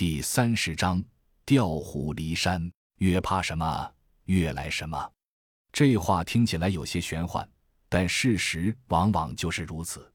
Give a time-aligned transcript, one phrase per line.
[0.00, 1.04] 第三十章：
[1.44, 2.72] 调虎离山。
[3.00, 3.92] 越怕什么，
[4.24, 5.12] 越来什么。
[5.70, 7.46] 这话听起来有些玄幻，
[7.86, 10.10] 但事实往往就是如此。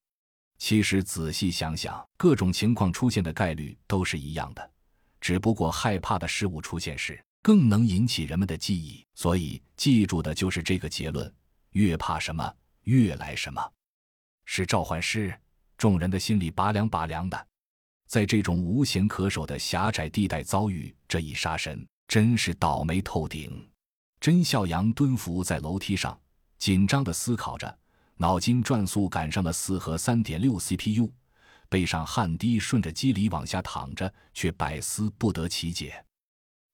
[0.57, 4.71] 其实仔细想想，各种情况出现的概率都是一样的，
[5.21, 11.31] 只不过害怕的事物出现时更能引起人们的记忆，所以记住的就是这个结论：
[11.73, 12.51] 越怕什么，
[12.85, 13.61] 越来什么。
[14.45, 15.39] 是召唤师，
[15.77, 17.47] 众人的心里拔凉拔凉的。
[18.07, 23.69] 在这种无险可守的狭窄地带遭遇这一杀神，真是倒霉透顶。
[24.19, 26.17] 甄孝阳蹲伏在楼梯上，
[26.57, 27.77] 紧张地思考着，
[28.17, 31.11] 脑筋转速赶上了四核三点六 CPU，
[31.69, 36.03] 背上汗滴顺着肌理往下淌着，却百思不得其解。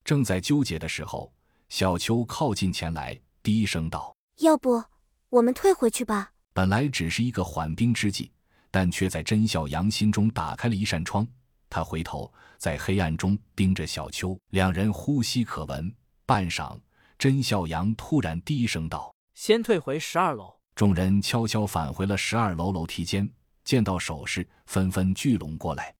[0.04, 1.32] 正在纠结的时候，
[1.68, 4.82] 小秋靠近前来，低声道：“要不
[5.30, 8.30] 我们退回去吧？”本来只是一个缓兵之计。
[8.72, 11.24] 但却在甄孝阳心中打开了一扇窗。
[11.68, 15.94] 他回头在黑暗中盯着小秋，两人呼吸可闻。
[16.26, 16.80] 半晌，
[17.18, 23.30] 甄孝阳突然低声道：“先退回十二楼。”众人悄悄返回了十二楼楼梯间，
[23.62, 25.94] 见到手势，纷纷聚拢过来。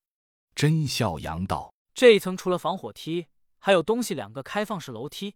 [0.55, 3.27] 甄孝阳道：“这一层除了防火梯，
[3.59, 5.35] 还有东西两个开放式楼梯，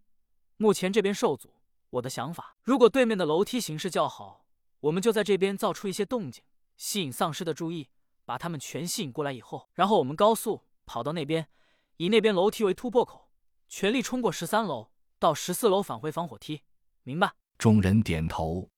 [0.56, 1.54] 目前这边受阻。
[1.90, 4.46] 我的想法，如果对面的楼梯形势较好，
[4.80, 6.42] 我们就在这边造出一些动静。”
[6.76, 7.88] 吸引丧尸的注意，
[8.24, 11.48] 把他们全吸引过来以后，然后我们高速跑到那边，
[11.96, 13.30] 以那边楼梯为突破口，
[13.68, 16.62] 全力冲过十三楼，到十四楼返回防火梯，
[17.02, 17.32] 明白？
[17.58, 18.70] 众人点头。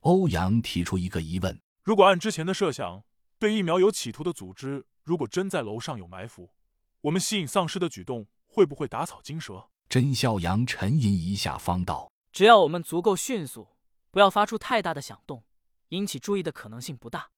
[0.00, 3.04] 欧阳提出一个疑问：如果按之前的设想，
[3.38, 6.50] 对疫苗有企图的组织，如果真在楼上有埋伏，
[7.02, 9.68] 我们吸引丧尸的举动会不会打草惊蛇？
[9.88, 13.68] 甄笑阳沉吟一下，方道：只要我们足够迅速，
[14.10, 15.44] 不要发出太大的响动。
[15.88, 17.30] 引起注意的可能性不大。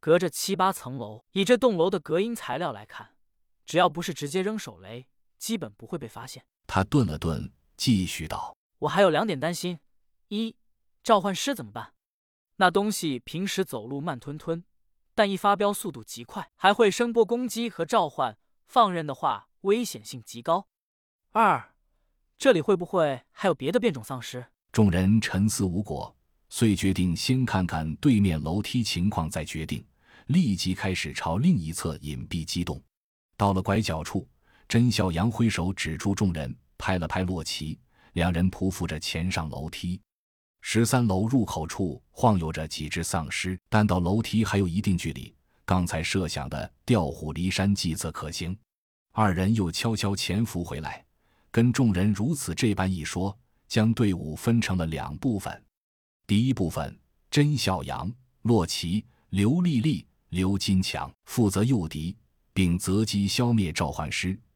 [0.00, 3.16] 隔着七八层楼，以这栋楼的隔音材料来看，
[3.64, 5.06] 只要不是直接扔手雷，
[5.38, 6.44] 基本不会被发现。
[6.66, 9.78] 他顿了顿，继续道：“我还有两点担心：
[10.28, 10.56] 一，
[11.02, 11.94] 召唤师怎么办？
[12.56, 14.64] 那东西平时走路慢吞吞，
[15.14, 20.68] 但一发飙速度极快，还会声波攻击和召唤，放任的话危险性极高。
[21.30, 21.74] 二，
[22.36, 26.14] 这里会不会还有别的变种丧尸？”众人沉思无果。
[26.56, 29.84] 遂决定先看看对面楼梯情况，再决定。
[30.26, 32.80] 立即开始朝另一侧隐蔽机动。
[33.36, 34.24] 到了拐角处，
[34.68, 37.76] 甄孝阳挥手指住众人，拍了拍洛奇，
[38.12, 40.00] 两人匍匐着前上楼梯。
[40.60, 45.34] 十三楼入口处晃悠着几只丧尸，但到楼梯还有一定距离。
[45.64, 48.56] 刚才设想的调虎离山计策可行。
[49.10, 51.04] 二人又悄悄潜伏回来，
[51.50, 55.60] 跟众人如此这般一说，将队伍分成了两部分。
[56.26, 56.98] 第一部分，
[57.30, 58.10] 甄孝阳、
[58.42, 62.16] 洛奇、刘丽丽、刘金强负责诱敌，
[62.54, 64.34] 并择机消灭召唤师；